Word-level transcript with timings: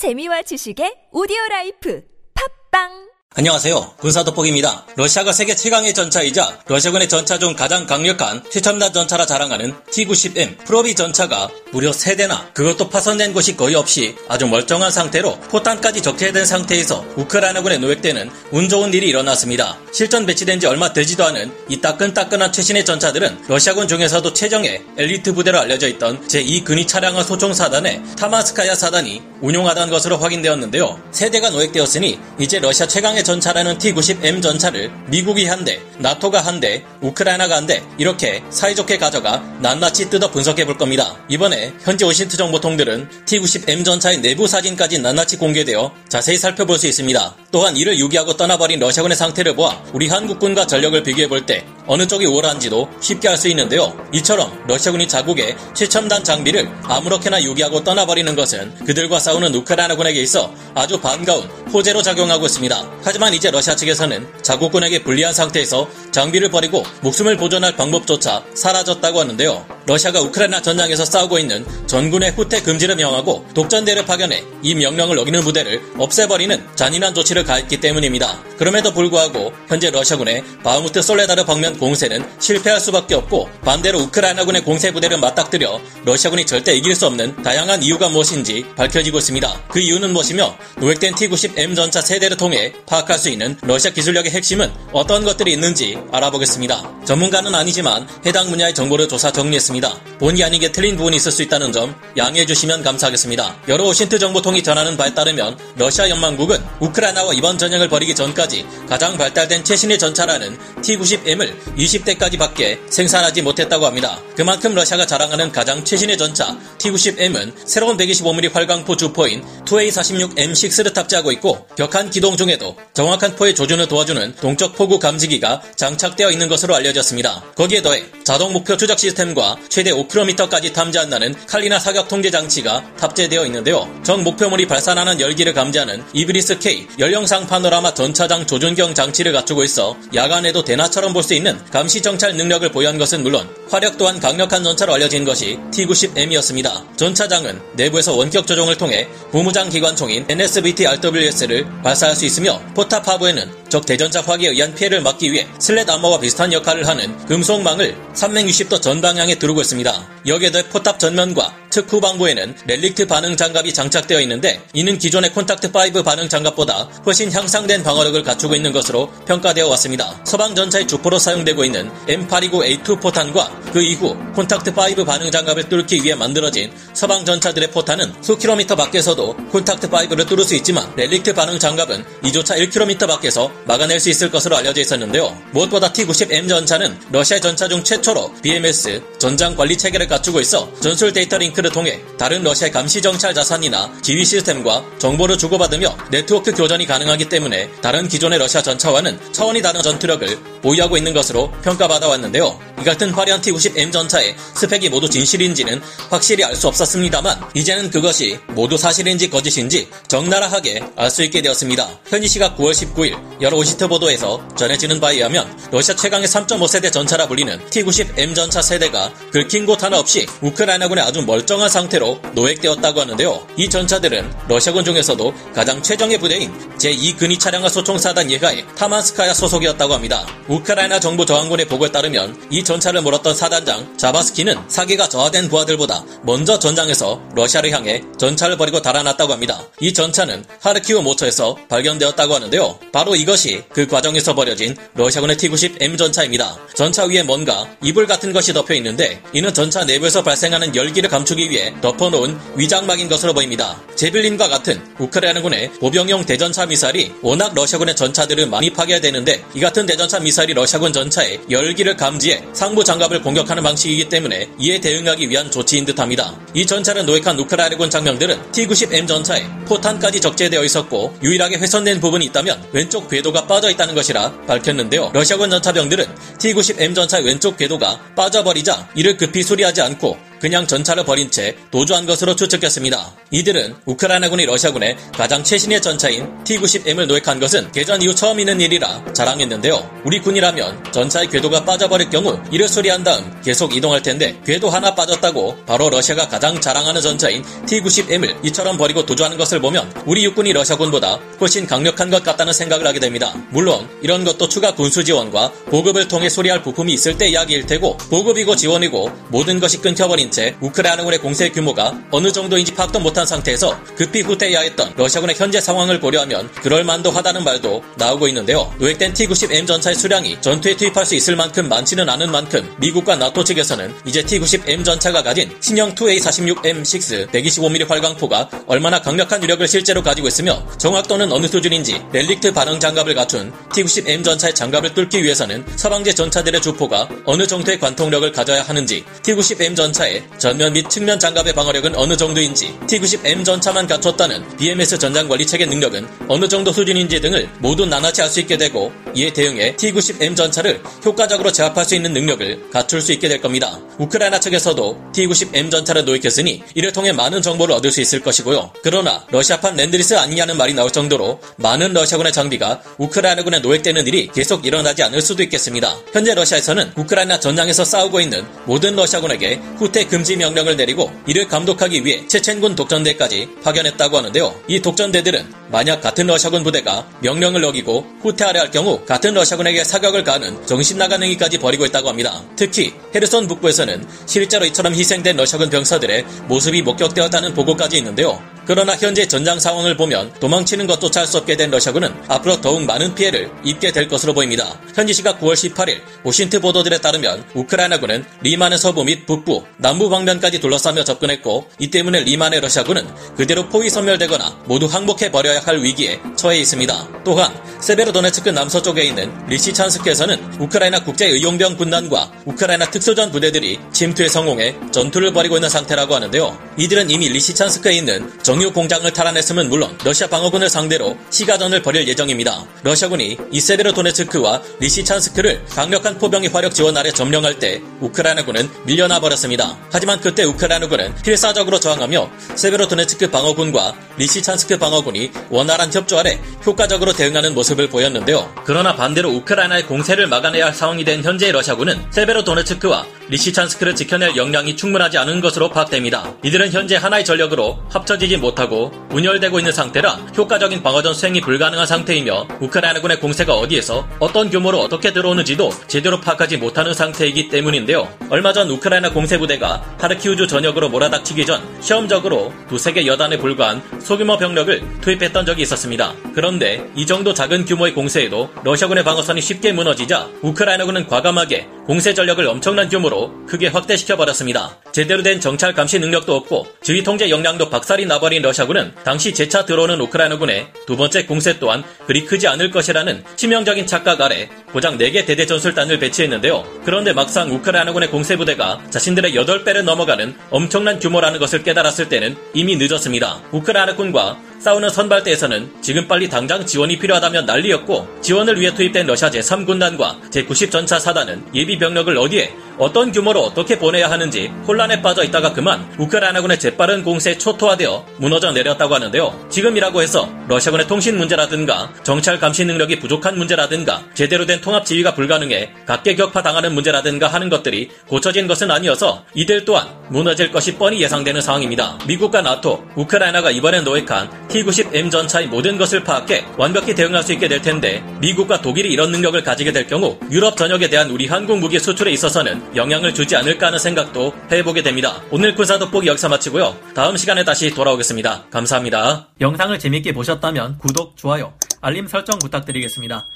재미와 0.00 0.40
지식의 0.48 1.12
오디오 1.12 1.36
라이프. 1.50 2.00
팟빵 2.32 3.09
안녕하세요. 3.36 3.94
군사돋보기입니다. 3.98 4.86
러시아가 4.96 5.30
세계 5.32 5.54
최강의 5.54 5.94
전차이자 5.94 6.58
러시아군의 6.66 7.08
전차 7.08 7.38
중 7.38 7.54
가장 7.54 7.86
강력한 7.86 8.42
최첨단 8.50 8.92
전차라 8.92 9.24
자랑하는 9.24 9.72
T-90M 9.92 10.64
프로리브 10.64 10.96
전차가 10.96 11.48
무려 11.70 11.92
3대나 11.92 12.52
그것도 12.52 12.88
파손된 12.90 13.32
곳이 13.32 13.56
거의 13.56 13.76
없이 13.76 14.16
아주 14.28 14.48
멀쩡한 14.48 14.90
상태로 14.90 15.38
포탄까지 15.42 16.02
적재된 16.02 16.44
상태에서 16.44 17.04
우크라이나군에 17.14 17.78
노획되는 17.78 18.28
운 18.50 18.68
좋은 18.68 18.92
일이 18.92 19.08
일어났습니다. 19.10 19.78
실전 19.92 20.26
배치된 20.26 20.58
지 20.58 20.66
얼마 20.66 20.92
되지도 20.92 21.24
않은 21.26 21.52
이 21.68 21.80
따끈따끈한 21.80 22.50
최신의 22.50 22.84
전차들은 22.84 23.44
러시아군 23.46 23.86
중에서도 23.86 24.32
최정예 24.32 24.82
엘리트 24.98 25.34
부대로 25.34 25.60
알려져 25.60 25.86
있던 25.86 26.26
제2근위 26.26 26.88
차량화 26.88 27.22
소총 27.22 27.54
사단의 27.54 28.02
타만스카야 28.18 28.74
사단이 28.74 29.22
운용하던 29.40 29.88
것으로 29.88 30.18
확인되었는데요. 30.18 31.00
세 31.12 31.23
대가 31.23 31.50
노획되었으니 31.50 32.18
이제 32.40 32.58
러시아 32.58 32.88
최강의 32.88 33.19
전차라는 33.22 33.78
T-90M 33.78 34.42
전차를 34.42 34.90
미국이 35.08 35.46
한 35.46 35.64
대, 35.64 35.80
나토가 35.98 36.40
한 36.40 36.60
대, 36.60 36.84
우크라이나가 37.00 37.56
한 37.56 37.66
대 37.66 37.82
이렇게 37.98 38.42
사이좋게 38.50 38.98
가져가 38.98 39.38
낱낱이 39.60 40.10
뜯어 40.10 40.30
분석해 40.30 40.64
볼 40.64 40.76
겁니다. 40.76 41.16
이번에 41.28 41.72
현지 41.82 42.04
오신트 42.04 42.36
정보통들은 42.36 43.08
T-90M 43.26 43.84
전차의 43.84 44.18
내부 44.18 44.46
사진까지 44.46 44.98
낱낱이 45.00 45.36
공개되어 45.36 45.92
자세히 46.08 46.36
살펴볼 46.36 46.78
수 46.78 46.86
있습니다. 46.86 47.36
또한 47.52 47.76
이를 47.76 47.98
유기하고 47.98 48.36
떠나버린 48.36 48.78
러시아군의 48.78 49.16
상태를 49.16 49.56
보아 49.56 49.82
우리 49.92 50.08
한국군과 50.08 50.66
전력을 50.66 51.02
비교해 51.02 51.28
볼 51.28 51.40
때 51.46 51.66
어느 51.86 52.06
쪽이 52.06 52.26
우월한지도 52.26 52.88
쉽게 53.00 53.28
알 53.28 53.36
수 53.36 53.48
있는데요. 53.48 53.96
이처럼 54.12 54.52
러시아군이 54.68 55.08
자국의 55.08 55.56
최첨단 55.74 56.22
장비를 56.22 56.70
아무렇게나 56.84 57.42
유기하고 57.42 57.82
떠나버리는 57.82 58.36
것은 58.36 58.74
그들과 58.84 59.18
싸우는 59.18 59.54
우크라이나군에게 59.54 60.20
있어 60.20 60.52
아주 60.74 61.00
반가운 61.00 61.42
호재로 61.72 62.02
작용하고 62.02 62.46
있습니다. 62.46 62.90
하지만 63.02 63.32
이제 63.34 63.50
러시아 63.50 63.74
측에서는 63.74 64.42
자국군에게 64.42 65.02
불리한 65.02 65.32
상태에서 65.32 65.88
장비를 66.12 66.50
버리고 66.50 66.84
목숨을 67.02 67.36
보존할 67.38 67.74
방법조차 67.76 68.44
사라졌다고 68.54 69.20
하는데요. 69.20 69.66
러시아가 69.86 70.20
우크라이나 70.20 70.62
전장에서 70.62 71.04
싸우고 71.04 71.38
있는 71.38 71.66
전군의 71.86 72.32
후퇴 72.32 72.60
금지를 72.62 72.96
명하고 72.96 73.46
독전대를 73.54 74.04
파견해 74.04 74.44
이 74.62 74.74
명령을 74.74 75.18
어기는 75.18 75.40
부대를 75.40 75.80
없애버리는 75.98 76.66
잔인한 76.76 77.14
조치를 77.14 77.44
가했기 77.44 77.80
때문입니다. 77.80 78.42
그럼에도 78.56 78.92
불구하고 78.92 79.52
현재 79.68 79.90
러시아군의 79.90 80.44
바흐무트 80.62 81.02
솔레다르 81.02 81.44
방면 81.44 81.78
공세는 81.78 82.24
실패할 82.38 82.78
수밖에 82.78 83.14
없고 83.14 83.48
반대로 83.62 84.00
우크라이나군의 84.00 84.64
공세 84.64 84.92
부대를 84.92 85.18
맞닥뜨려 85.18 85.80
러시아군이 86.04 86.44
절대 86.44 86.74
이길 86.76 86.94
수 86.94 87.06
없는 87.06 87.42
다양한 87.42 87.82
이유가 87.82 88.08
무엇인지 88.08 88.66
밝혀지고 88.76 89.18
있습니다. 89.18 89.62
그 89.68 89.80
이유는 89.80 90.12
무엇이며 90.12 90.56
노획된 90.78 91.14
T-90M 91.14 91.74
전차 91.74 92.00
세대를 92.00 92.36
통해 92.36 92.72
파악할 92.86 93.18
수 93.18 93.30
있는 93.30 93.56
러시아 93.62 93.90
기술력의 93.92 94.30
핵심은 94.30 94.70
어떤 94.92 95.24
것들이 95.24 95.52
있는지 95.52 95.98
알아보겠습니다. 96.12 97.04
전문가는 97.06 97.54
아니지만 97.54 98.06
해당 98.26 98.50
분야의 98.50 98.74
정보를 98.74 99.08
조사 99.08 99.32
정리했습니다. 99.32 99.79
본의 100.18 100.44
아니게 100.44 100.70
틀린 100.70 100.96
부분이 100.96 101.16
있을 101.16 101.32
수 101.32 101.42
있다는 101.42 101.72
점 101.72 101.94
양해해 102.16 102.44
주시면 102.44 102.82
감사하겠습니다. 102.82 103.62
여러 103.68 103.84
오신트 103.84 104.18
정보통이 104.18 104.62
전하는 104.62 104.96
바에 104.96 105.14
따르면 105.14 105.56
러시아 105.76 106.10
연방국은 106.10 106.62
우크라이나와 106.80 107.32
이번 107.32 107.56
전쟁을 107.56 107.88
벌이기 107.88 108.14
전까지 108.14 108.66
가장 108.86 109.16
발달된 109.16 109.64
최신의 109.64 109.98
전차라는 109.98 110.58
T-90M을 110.82 111.76
20대까지 111.76 112.38
밖에 112.38 112.78
생산하지 112.90 113.42
못했다고 113.42 113.86
합니다. 113.86 114.20
그만큼 114.36 114.74
러시아가 114.74 115.06
자랑하는 115.06 115.52
가장 115.52 115.84
최신의 115.84 116.18
전차 116.18 116.58
T-90M은 116.78 117.54
새로운 117.64 117.96
125mm 117.96 118.52
활강포 118.52 118.96
주포인 118.96 119.42
2A46M6를 119.64 120.92
탑재하고 120.92 121.32
있고 121.32 121.66
격한 121.76 122.10
기동 122.10 122.36
중에도 122.36 122.76
정확한 122.92 123.36
포의 123.36 123.54
조준을 123.54 123.88
도와주는 123.88 124.36
동적 124.36 124.74
포구 124.74 124.98
감지기가 124.98 125.62
장착되어 125.76 126.30
있는 126.30 126.48
것으로 126.48 126.74
알려졌습니다. 126.74 127.42
거기에 127.54 127.80
더해 127.80 128.04
자동 128.24 128.52
목표 128.52 128.76
추적 128.76 128.98
시스템과 128.98 129.56
최대 129.68 129.92
5km까지 129.92 130.72
탐지한다는 130.72 131.34
칼리나 131.46 131.78
사격 131.78 132.08
통제 132.08 132.30
장치가 132.30 132.84
탑재되어 132.98 133.46
있는데요. 133.46 133.88
적 134.02 134.20
목표물이 134.22 134.66
발산하는 134.66 135.20
열기를 135.20 135.54
감지하는 135.54 136.02
이르비스 136.12 136.58
K 136.58 136.88
열영상 136.98 137.46
파노라마 137.46 137.94
전차장 137.94 138.46
조준경 138.46 138.94
장치를 138.94 139.32
갖추고 139.32 139.62
있어 139.64 139.96
야간에도 140.14 140.64
대낮처럼 140.64 141.12
볼 141.12 141.20
수 141.22 141.34
있는 141.34 141.58
감시 141.70 142.00
정찰 142.00 142.34
능력을 142.36 142.72
보유한 142.72 142.96
것은 142.98 143.22
물론 143.22 143.46
화력 143.70 143.98
또한 143.98 144.18
강력한 144.18 144.64
전차로 144.64 144.94
알려진 144.94 145.24
것이 145.24 145.58
T-90M이었습니다. 145.70 146.96
전차장은 146.96 147.60
내부에서 147.74 148.14
원격 148.14 148.46
조종을 148.46 148.76
통해 148.76 149.06
부무장 149.30 149.68
기관총인 149.68 150.24
NSVT 150.28 150.86
RWS를 150.86 151.66
발사할 151.82 152.16
수 152.16 152.24
있으며 152.24 152.60
포탑 152.74 153.06
하부에는 153.06 153.60
적 153.68 153.86
대전차 153.86 154.20
화기에 154.22 154.50
의한 154.50 154.74
피해를 154.74 155.00
막기 155.02 155.30
위해 155.30 155.46
슬랫 155.60 155.88
암머와 155.88 156.18
비슷한 156.18 156.52
역할을 156.52 156.88
하는 156.88 157.16
금속망을 157.26 157.96
360도 158.14 158.82
전 158.82 159.00
방향에 159.00 159.36
두르고 159.50 159.60
있습니다. 159.60 160.08
여기에 160.26 160.50
더해 160.50 160.68
포탑 160.68 160.98
전면과 160.98 161.54
측 161.70 161.90
후방부에는 161.92 162.56
렐릭트 162.66 163.06
반응 163.06 163.36
장갑이 163.36 163.72
장착되어 163.72 164.20
있는데 164.22 164.60
이는 164.72 164.98
기존의 164.98 165.32
콘탁트 165.32 165.68
5 165.68 166.02
반응 166.02 166.28
장갑보다 166.28 166.88
훨씬 167.06 167.30
향상된 167.30 167.84
방어력을 167.84 168.20
갖추고 168.22 168.56
있는 168.56 168.72
것으로 168.72 169.10
평가되어 169.26 169.68
왔습니다. 169.68 170.20
서방 170.24 170.54
전차의 170.56 170.88
주포로 170.88 171.18
사용되고 171.18 171.64
있는 171.64 171.90
M829A2 172.08 173.00
포탄과 173.00 173.60
그 173.72 173.80
이후 173.82 174.16
콘탁트 174.34 174.70
5 174.70 175.04
반응 175.04 175.30
장갑을 175.30 175.68
뚫기 175.68 176.02
위해 176.02 176.16
만들어진 176.16 176.72
서방 176.92 177.24
전차들의 177.24 177.70
포탄은 177.70 178.14
수 178.20 178.36
킬로미터 178.36 178.74
밖에서도 178.74 179.36
콘탁트 179.50 179.88
5를 179.88 180.26
뚫을 180.26 180.42
수 180.42 180.56
있지만 180.56 180.92
렐릭트 180.96 181.34
반응 181.34 181.58
장갑은 181.58 182.04
이조차 182.24 182.56
1km 182.56 183.06
밖에서 183.06 183.50
막아낼 183.66 184.00
수 184.00 184.10
있을 184.10 184.30
것으로 184.30 184.56
알려져 184.56 184.80
있었는데요. 184.80 185.36
무엇보다 185.52 185.92
T-90M 185.92 186.48
전차는 186.48 186.98
러시아 187.12 187.38
전차 187.38 187.68
중 187.68 187.84
최초로 187.84 188.34
BMS 188.42 189.02
전장 189.18 189.54
관리 189.54 189.78
체계를 189.78 190.08
갖추고 190.08 190.40
있어 190.40 190.68
전술 190.80 191.12
데이터 191.12 191.38
링크 191.38 191.59
를 191.60 191.70
통해 191.70 192.00
다른 192.16 192.42
러시아 192.42 192.70
감시 192.70 193.02
정찰 193.02 193.34
자산이나 193.34 193.92
지휘 194.02 194.24
시스템과 194.24 194.84
정보를 194.98 195.36
주고받으며 195.36 195.96
네트워크 196.10 196.52
교전이 196.52 196.86
가능하기 196.86 197.28
때문에 197.28 197.70
다른 197.82 198.08
기존의 198.08 198.38
러시아 198.38 198.62
전차와는 198.62 199.18
차원이 199.32 199.60
다른 199.60 199.82
전투력을 199.82 200.38
보유하고 200.62 200.96
있는 200.96 201.12
것으로 201.12 201.50
평가받아 201.62 202.08
왔는데요. 202.08 202.58
이 202.80 202.84
같은 202.84 203.10
화려한 203.10 203.42
T-90M 203.42 203.92
전차의 203.92 204.36
스펙이 204.54 204.88
모두 204.88 205.10
진실인지는 205.10 205.82
확실히 206.08 206.44
알 206.44 206.54
수 206.54 206.68
없었습니다만 206.68 207.40
이제는 207.54 207.90
그것이 207.90 208.38
모두 208.48 208.76
사실인지 208.76 209.30
거짓인지 209.30 209.88
적나라하게 210.08 210.82
알 210.96 211.10
수 211.10 211.22
있게 211.24 211.42
되었습니다. 211.42 211.88
현지 212.06 212.28
시각 212.28 212.56
9월 212.56 212.72
19일 212.72 213.18
여러 213.42 213.56
오시트 213.56 213.88
보도에서 213.88 214.46
전해지는 214.56 215.00
바에 215.00 215.16
의하면 215.16 215.46
러시아 215.72 215.96
최강의 215.96 216.28
3.5세대 216.28 216.92
전차라 216.92 217.26
불리는 217.26 217.58
T-90M 217.70 218.34
전차 218.34 218.62
세대가 218.62 219.12
긁힌 219.32 219.66
곳 219.66 219.82
하나 219.82 219.98
없이 219.98 220.26
우크라이나군의 220.40 221.02
아주 221.02 221.22
멀쩡 221.22 221.49
한 221.58 221.70
상태로 221.70 222.20
노획되었다고 222.34 223.00
하는데요. 223.00 223.46
이 223.56 223.70
전차들은 223.70 224.30
러시아군 224.46 224.84
중에서도 224.84 225.32
가장 225.54 225.82
최정예 225.82 226.18
부대인 226.18 226.52
제2근위 226.78 227.40
차량화 227.40 227.68
소총 227.68 227.98
사단 227.98 228.30
예가의 228.30 228.66
타만스카야 228.76 229.34
소속이었다고 229.34 229.94
합니다. 229.94 230.26
우크라이나 230.48 231.00
정부 231.00 231.26
저항군의 231.26 231.66
보고에 231.66 231.90
따르면 231.90 232.48
이 232.50 232.62
전차를 232.62 233.02
몰았던 233.02 233.34
사단장 233.34 233.96
자바스키는 233.96 234.56
사기가 234.68 235.08
저하된 235.08 235.48
부하들보다 235.48 236.04
먼저 236.22 236.58
전장에서 236.58 237.20
러시아를 237.34 237.72
향해 237.72 238.02
전차를 238.18 238.56
버리고 238.56 238.82
달아났다고 238.82 239.32
합니다. 239.32 239.62
이 239.80 239.92
전차는 239.92 240.44
하르키우 240.60 241.02
모처에서 241.02 241.56
발견되었다고 241.68 242.34
하는데요. 242.34 242.78
바로 242.92 243.16
이것이 243.16 243.64
그 243.72 243.86
과정에서 243.86 244.34
버려진 244.34 244.76
러시아군의 244.94 245.36
T-90M 245.36 245.96
전차입니다. 245.98 246.58
전차 246.74 247.04
위에 247.06 247.22
뭔가 247.22 247.66
이불 247.82 248.06
같은 248.06 248.32
것이 248.32 248.52
덮여 248.52 248.74
있는데 248.74 249.22
이는 249.32 249.52
전차 249.54 249.84
내부에서 249.84 250.22
발생하는 250.22 250.76
열기를 250.76 251.08
감추 251.08 251.34
기 251.40 251.50
위해 251.50 251.72
덮어놓은 251.80 252.38
위장막인 252.56 253.08
것으로 253.08 253.32
보입니다. 253.32 253.80
제빌린과 253.96 254.48
같은 254.48 254.80
우크라이나군의 254.98 255.72
보병용 255.80 256.26
대전차 256.26 256.66
미사일이 256.66 257.12
워낙 257.22 257.54
러시아군의 257.54 257.96
전차들을 257.96 258.46
많이 258.46 258.70
파괴되는데 258.70 259.44
이 259.54 259.60
같은 259.60 259.86
대전차 259.86 260.20
미사일이 260.20 260.52
러시아군 260.52 260.92
전차의 260.92 261.40
열기를 261.50 261.96
감지해 261.96 262.44
상부 262.52 262.84
장갑을 262.84 263.22
공격하는 263.22 263.62
방식이기 263.62 264.10
때문에 264.10 264.50
이에 264.58 264.80
대응하기 264.80 265.30
위한 265.30 265.50
조치인 265.50 265.86
듯합니다. 265.86 266.38
이 266.52 266.66
전차를 266.66 267.06
노획한 267.06 267.38
우크라이나군 267.38 267.88
장병들은 267.88 268.52
T-90M 268.52 269.08
전차에 269.08 269.46
포탄까지 269.66 270.20
적재되어 270.20 270.62
있었고 270.64 271.14
유일하게 271.22 271.56
훼손된 271.56 272.00
부분이 272.00 272.26
있다면 272.26 272.68
왼쪽 272.72 273.08
궤도가 273.08 273.46
빠져 273.46 273.70
있다는 273.70 273.94
것이라 273.94 274.32
밝혔는데요. 274.46 275.10
러시아군 275.14 275.48
전차병들은 275.50 276.06
T-90M 276.38 276.94
전차의 276.94 277.24
왼쪽 277.24 277.56
궤도가 277.56 277.98
빠져버리자 278.14 278.88
이를 278.94 279.16
급히 279.16 279.42
수리하지 279.42 279.80
않고 279.80 280.29
그냥 280.40 280.66
전차를 280.66 281.04
버린 281.04 281.30
채 281.30 281.54
도주한 281.70 282.06
것으로 282.06 282.34
추측했습니다. 282.34 283.12
이들은 283.30 283.76
우크라이나군이 283.84 284.46
러시아군의 284.46 284.96
가장 285.12 285.44
최신의 285.44 285.82
전차인 285.82 286.44
T-90M을 286.44 287.06
노획한 287.06 287.38
것은 287.38 287.70
개전 287.72 288.00
이후 288.00 288.14
처음 288.14 288.40
있는 288.40 288.60
일이라 288.60 289.12
자랑했는데요. 289.12 290.00
우리 290.04 290.18
군이라면 290.20 290.92
전차의 290.92 291.28
궤도가 291.28 291.64
빠져버릴 291.64 292.08
경우 292.08 292.40
이를 292.50 292.66
수리한 292.66 293.04
다음 293.04 293.40
계속 293.42 293.76
이동할 293.76 294.02
텐데 294.02 294.40
궤도 294.46 294.70
하나 294.70 294.94
빠졌다고 294.94 295.64
바로 295.66 295.90
러시아가 295.90 296.26
가장 296.26 296.58
자랑하는 296.60 297.02
전차인 297.02 297.44
T-90M을 297.66 298.44
이처럼 298.46 298.78
버리고 298.78 299.04
도주하는 299.04 299.36
것을 299.36 299.60
보면 299.60 299.92
우리 300.06 300.24
육군이 300.24 300.52
러시아군보다 300.54 301.20
훨씬 301.40 301.66
강력한 301.66 302.08
것 302.08 302.24
같다는 302.24 302.52
생각을 302.54 302.86
하게 302.86 302.98
됩니다. 302.98 303.34
물론 303.50 303.86
이런 304.02 304.24
것도 304.24 304.48
추가 304.48 304.74
군수 304.74 305.04
지원과 305.04 305.52
보급을 305.66 306.08
통해 306.08 306.30
수리할 306.30 306.62
부품이 306.62 306.94
있을 306.94 307.18
때 307.18 307.28
이야기일 307.28 307.66
테고 307.66 307.98
보급이고 308.08 308.56
지원이고 308.56 309.10
모든 309.28 309.60
것이 309.60 309.80
끊겨버린 309.82 310.29
채 310.30 310.56
우크라이나군의 310.60 311.18
공세 311.20 311.50
규모가 311.50 311.98
어느 312.10 312.32
정도인지 312.32 312.74
파악도 312.74 313.00
못한 313.00 313.26
상태에서 313.26 313.78
급히 313.96 314.20
후퇴해야 314.22 314.60
했던 314.60 314.92
러시아군의 314.96 315.36
현재 315.36 315.60
상황을 315.60 316.00
고려하면 316.00 316.50
그럴만도 316.54 317.10
하다는 317.10 317.44
말도 317.44 317.82
나오고 317.96 318.28
있는데요. 318.28 318.72
노획된 318.78 319.12
T-90M 319.14 319.66
전차의 319.66 319.96
수량이 319.96 320.40
전투에 320.40 320.76
투입할 320.76 321.04
수 321.04 321.14
있을 321.14 321.36
만큼 321.36 321.68
많지는 321.68 322.08
않은 322.08 322.30
만큼 322.30 322.68
미국과 322.78 323.16
나토 323.16 323.44
측에서는 323.44 323.94
이제 324.06 324.22
T-90M 324.22 324.84
전차가 324.84 325.22
가진 325.22 325.50
신형 325.60 325.94
2A46M6 325.94 327.30
125mm 327.30 327.88
활강포가 327.88 328.48
얼마나 328.66 329.00
강력한 329.00 329.42
위력을 329.42 329.66
실제로 329.66 330.02
가지고 330.02 330.28
있으며 330.28 330.64
정확도는 330.78 331.32
어느 331.32 331.46
수준인지 331.46 332.02
렐릭트 332.12 332.52
반응 332.52 332.78
장갑을 332.80 333.14
갖춘 333.14 333.52
T-90M 333.74 334.24
전차의 334.24 334.54
장갑을 334.54 334.94
뚫기 334.94 335.22
위해서는 335.22 335.64
서방제 335.76 336.14
전차들의 336.14 336.60
주포가 336.62 337.08
어느 337.24 337.46
정도의 337.46 337.78
관통력을 337.80 338.30
가져야 338.32 338.62
하는지 338.62 339.04
T-90M 339.22 339.76
전차의 339.76 340.19
전면 340.38 340.72
및 340.72 340.88
측면 340.88 341.18
장갑의 341.18 341.52
방어력은 341.52 341.96
어느 341.96 342.16
정도인지 342.16 342.78
T-90M 342.86 343.44
전차만 343.44 343.86
갖췄다는 343.86 344.56
BMS 344.56 344.98
전장 344.98 345.28
관리 345.28 345.46
체계 345.46 345.66
능력은 345.66 346.06
어느 346.28 346.48
정도 346.48 346.72
수준인지 346.72 347.20
등을 347.20 347.48
모두 347.58 347.86
낱낱이 347.86 348.22
알 348.22 348.31
수 348.31 348.40
있게 348.40 348.56
되고 348.56 348.92
이에 349.14 349.32
대응해 349.32 349.76
T-90M 349.76 350.36
전차를 350.36 350.82
효과적으로 351.04 351.52
제압할 351.52 351.84
수 351.84 351.94
있는 351.94 352.12
능력을 352.12 352.70
갖출 352.70 353.00
수 353.00 353.12
있게 353.12 353.28
될 353.28 353.40
겁니다. 353.40 353.78
우크라이나 353.98 354.40
측에서도 354.40 355.12
T-90M 355.12 355.70
전차를 355.70 356.04
노획했으니 356.04 356.62
이를 356.74 356.92
통해 356.92 357.12
많은 357.12 357.42
정보를 357.42 357.74
얻을 357.74 357.90
수 357.90 358.00
있을 358.00 358.20
것이고요. 358.20 358.72
그러나 358.82 359.24
러시아판 359.30 359.76
랜드리스 359.76 360.14
아니냐는 360.14 360.56
말이 360.56 360.74
나올 360.74 360.90
정도로 360.90 361.40
많은 361.56 361.92
러시아군의 361.92 362.32
장비가 362.32 362.80
우크라이나군에 362.98 363.60
노획되는 363.60 364.06
일이 364.06 364.28
계속 364.34 364.64
일어나지 364.66 365.02
않을 365.02 365.20
수도 365.20 365.42
있겠습니다. 365.42 365.96
현재 366.12 366.34
러시아에서는 366.34 366.92
우크라이나 366.96 367.40
전장에서 367.40 367.84
싸우고 367.84 368.20
있는 368.20 368.44
모든 368.66 368.96
러시아군에게 368.96 369.60
후퇴 369.76 370.04
금지 370.10 370.36
명령을 370.36 370.76
내리고 370.76 371.10
이를 371.26 371.46
감독하기 371.46 372.04
위해 372.04 372.26
체첸군 372.26 372.74
독전대까지 372.74 373.48
파견했다고 373.62 374.18
하는데요. 374.18 374.60
이 374.68 374.80
독전대들은 374.80 375.60
만약 375.70 376.00
같은 376.00 376.26
러시아군 376.26 376.64
부대가 376.64 377.06
명령을 377.20 377.64
어기고 377.64 378.04
후퇴하려 378.20 378.60
할 378.60 378.70
경우 378.70 379.00
같은 379.06 379.32
러시아군에게 379.34 379.84
사격을 379.84 380.24
가하는 380.24 380.66
정신나간 380.66 381.22
행위까지 381.22 381.58
벌이고 381.58 381.86
있다고 381.86 382.08
합니다. 382.08 382.42
특히 382.56 382.92
헤르손 383.14 383.46
북부에서는 383.46 384.06
실제로 384.26 384.66
이처럼 384.66 384.94
희생된 384.94 385.36
러시아군 385.36 385.70
병사들의 385.70 386.24
모습이 386.48 386.82
목격되었다는 386.82 387.54
보고까지 387.54 387.98
있는데요. 387.98 388.42
그러나 388.70 388.94
현재 388.94 389.26
전장 389.26 389.58
상황을 389.58 389.96
보면 389.96 390.32
도망치는 390.34 390.86
것조차 390.86 391.22
할 391.22 391.26
수 391.26 391.38
없게 391.38 391.56
된 391.56 391.70
러시아군은 391.72 392.12
앞으로 392.28 392.60
더욱 392.60 392.82
많은 392.84 393.16
피해를 393.16 393.50
입게 393.64 393.90
될 393.90 394.06
것으로 394.06 394.32
보입니다. 394.32 394.80
현지 394.94 395.12
시각 395.12 395.40
9월 395.40 395.54
18일 395.54 396.00
OSINT 396.22 396.60
보도들에 396.60 396.98
따르면 396.98 397.46
우크라이나군은 397.54 398.24
리만의 398.42 398.78
서부 398.78 399.02
및 399.02 399.26
북부, 399.26 399.64
남부 399.76 400.08
방면까지 400.08 400.60
둘러싸며 400.60 401.02
접근했고 401.02 401.68
이 401.80 401.90
때문에 401.90 402.20
리만의 402.20 402.60
러시아군은 402.60 403.06
그대로 403.36 403.68
포위 403.68 403.90
섬멸되거나 403.90 404.64
모두 404.66 404.86
항복해 404.86 405.32
버려야 405.32 405.60
할 405.60 405.82
위기에 405.82 406.20
처해 406.36 406.58
있습니다. 406.58 407.08
또한 407.24 407.52
세베로도네츠크 407.80 408.50
남서쪽에 408.50 409.02
있는 409.02 409.32
리시찬스크에서는 409.48 410.60
우크라이나 410.60 411.02
국제의용병 411.02 411.76
군단과 411.76 412.30
우크라이나 412.44 412.90
특수전 412.90 413.32
부대들이 413.32 413.80
침투에 413.92 414.28
성공해 414.28 414.76
전투를 414.92 415.32
벌이고 415.32 415.56
있는 415.56 415.68
상태라고 415.68 416.14
하는데요. 416.14 416.69
이들은 416.80 417.10
이미 417.10 417.28
리시찬스크에 417.28 417.92
있는 417.92 418.32
정유 418.42 418.72
공장을 418.72 419.12
탈환했음은 419.12 419.68
물론 419.68 419.98
러시아 420.02 420.26
방어군을 420.28 420.70
상대로 420.70 421.14
시가전을 421.28 421.82
벌일 421.82 422.08
예정입니다. 422.08 422.64
러시아군이 422.82 423.36
이 423.52 423.60
세베로도네츠크와 423.60 424.62
리시찬스크를 424.80 425.66
강력한 425.66 426.16
포병의 426.16 426.48
화력 426.48 426.74
지원 426.74 426.96
아래 426.96 427.12
점령할 427.12 427.58
때 427.58 427.82
우크라이나군은 428.00 428.70
밀려나 428.86 429.20
버렸습니다. 429.20 429.78
하지만 429.92 430.22
그때 430.22 430.42
우크라이나군은 430.44 431.16
필사적으로 431.16 431.78
저항하며 431.80 432.30
세베로도네츠크 432.54 433.30
방어군과 433.30 433.94
리시찬스크 434.20 434.76
방어군이 434.76 435.30
원활한 435.48 435.90
협조 435.90 436.18
아래 436.18 436.38
효과적으로 436.66 437.14
대응하는 437.14 437.54
모습을 437.54 437.88
보였는데요. 437.88 438.52
그러나 438.64 438.94
반대로 438.94 439.30
우크라이나의 439.30 439.86
공세를 439.86 440.26
막아내야 440.26 440.66
할 440.66 440.74
상황이 440.74 441.04
된 441.04 441.24
현재의 441.24 441.52
러시아군은 441.52 441.98
세베로도네츠크와 442.10 443.06
리시찬스크를 443.30 443.94
지켜낼 443.94 444.36
역량이 444.36 444.76
충분하지 444.76 445.16
않은 445.18 445.40
것으로 445.40 445.70
파악됩니다. 445.70 446.34
이들은 446.44 446.72
현재 446.72 446.96
하나의 446.96 447.24
전력으로 447.24 447.78
합쳐지지 447.88 448.36
못하고 448.36 448.90
분열되고 449.08 449.58
있는 449.58 449.72
상태라 449.72 450.10
효과적인 450.36 450.82
방어전 450.82 451.14
수행이 451.14 451.40
불가능한 451.40 451.86
상태이며 451.86 452.48
우크라이나군의 452.60 453.20
공세가 453.20 453.54
어디에서 453.54 454.06
어떤 454.18 454.50
규모로 454.50 454.80
어떻게 454.80 455.12
들어오는지도 455.12 455.70
제대로 455.86 456.20
파악하지 456.20 456.58
못하는 456.58 456.92
상태이기 456.92 457.48
때문인데요. 457.48 458.08
얼마 458.28 458.52
전 458.52 458.68
우크라이나 458.68 459.12
공세 459.12 459.38
부대가 459.38 459.82
하르키우주 459.98 460.46
전역으로 460.46 460.90
몰아닥치기 460.90 461.46
전 461.46 461.62
시험적으로 461.80 462.52
두세 462.68 462.92
개 462.92 463.06
여단에 463.06 463.38
불과한 463.38 463.82
소규모 464.10 464.36
병력을 464.36 464.82
투입했던 465.02 465.46
적이 465.46 465.62
있었습니다. 465.62 466.14
그런데 466.34 466.84
이 466.96 467.06
정도 467.06 467.32
작은 467.32 467.64
규모의 467.64 467.94
공세에도 467.94 468.50
러시아군의 468.64 469.04
방어선이 469.04 469.40
쉽게 469.40 469.70
무너지자 469.70 470.28
우크라이나군은 470.42 471.06
과감하게 471.06 471.68
공세 471.90 472.14
전력을 472.14 472.46
엄청난 472.46 472.88
규모로 472.88 473.46
크게 473.46 473.66
확대시켜 473.66 474.16
버렸습니다. 474.16 474.78
제대로 474.92 475.24
된 475.24 475.40
정찰 475.40 475.74
감시 475.74 475.98
능력도 475.98 476.32
없고 476.36 476.68
지휘 476.84 477.02
통제 477.02 477.28
역량도 477.28 477.68
박살이 477.68 478.06
나버린 478.06 478.42
러시아군은 478.42 478.92
당시 479.02 479.34
재차 479.34 479.64
들어오는 479.64 480.00
우크라이나군의 480.00 480.68
두 480.86 480.96
번째 480.96 481.26
공세 481.26 481.58
또한 481.58 481.82
그리 482.06 482.26
크지 482.26 482.46
않을 482.46 482.70
것이라는 482.70 483.24
치명적인 483.34 483.88
착각 483.88 484.20
아래 484.20 484.48
고작 484.72 484.98
4개 484.98 485.26
대대 485.26 485.46
전술단을 485.46 485.98
배치했는데요. 485.98 486.64
그런데 486.84 487.12
막상 487.12 487.50
우크라이나군의 487.50 488.10
공세부대가 488.10 488.80
자신들의 488.90 489.34
8배를 489.34 489.82
넘어가는 489.82 490.36
엄청난 490.50 491.00
규모라는 491.00 491.40
것을 491.40 491.64
깨달았을 491.64 492.08
때는 492.08 492.36
이미 492.54 492.76
늦었습니다. 492.76 493.40
우크라이나군과 493.50 494.38
싸우는 494.60 494.90
선발대에서는 494.90 495.80
지금 495.80 496.06
빨리 496.06 496.28
당장 496.28 496.66
지원이 496.66 496.98
필요하다면 496.98 497.46
난리였고 497.46 498.20
지원을 498.20 498.60
위해 498.60 498.74
투입된 498.74 499.06
러시아 499.06 499.30
제3군단과 499.30 500.30
제90전차 500.30 501.00
사단은 501.00 501.46
예비 501.54 501.79
병력을 501.80 502.16
어디에 502.16 502.54
어떤 502.78 503.12
규모로 503.12 503.40
어떻게 503.42 503.78
보내야 503.78 504.10
하는지 504.10 504.46
혼란에 504.66 505.02
빠져 505.02 505.22
있다가 505.24 505.52
그만 505.52 505.86
우크라이나군의 505.98 506.58
재빠른 506.58 507.02
공세에 507.02 507.36
초토화되어 507.36 508.06
무너져 508.18 508.52
내렸다고 508.52 508.94
하는데요. 508.94 509.48
지금이라고 509.50 510.00
해서 510.00 510.30
러시아군의 510.48 510.86
통신 510.86 511.18
문제라든가 511.18 511.92
정찰 512.04 512.38
감시 512.38 512.64
능력이 512.64 513.00
부족한 513.00 513.36
문제라든가 513.36 514.04
제대로 514.14 514.46
된 514.46 514.60
통합 514.60 514.86
지휘가 514.86 515.14
불가능해 515.14 515.72
각계 515.84 516.14
격파 516.14 516.42
당하는 516.42 516.72
문제라든가 516.72 517.28
하는 517.28 517.48
것들이 517.48 517.90
고쳐진 518.06 518.46
것은 518.46 518.70
아니어서 518.70 519.24
이들 519.34 519.64
또한 519.64 519.99
무너질 520.10 520.50
것이 520.50 520.76
뻔히 520.76 521.00
예상되는 521.00 521.40
상황입니다. 521.40 521.98
미국과 522.06 522.42
나토, 522.42 522.84
우크라이나가 522.96 523.50
이번에 523.50 523.80
노획한 523.80 524.48
T-90M 524.48 525.10
전차의 525.10 525.46
모든 525.46 525.78
것을 525.78 526.04
파악해 526.04 526.44
완벽히 526.56 526.94
대응할 526.94 527.22
수 527.22 527.32
있게 527.32 527.48
될 527.48 527.62
텐데 527.62 528.04
미국과 528.20 528.60
독일이 528.60 528.92
이런 528.92 529.10
능력을 529.12 529.42
가지게 529.42 529.72
될 529.72 529.86
경우 529.86 530.18
유럽 530.30 530.56
전역에 530.56 530.90
대한 530.90 531.10
우리 531.10 531.26
한국 531.26 531.58
무기 531.58 531.78
수출에 531.78 532.10
있어서는 532.10 532.76
영향을 532.76 533.14
주지 533.14 533.36
않을까 533.36 533.68
하는 533.68 533.78
생각도 533.78 534.34
해보게 534.50 534.82
됩니다. 534.82 535.22
오늘 535.30 535.54
군사 535.54 535.78
돋보기 535.78 536.08
여기서 536.08 536.28
마치고요. 536.28 536.76
다음 536.94 537.16
시간에 537.16 537.44
다시 537.44 537.70
돌아오겠습니다. 537.70 538.46
감사합니다. 538.50 539.28
영상을 539.40 539.78
재밌게 539.78 540.12
보셨다면 540.12 540.78
구독, 540.78 541.16
좋아요, 541.16 541.54
알림 541.80 542.06
설정 542.06 542.38
부탁드리겠습니다. 542.38 543.26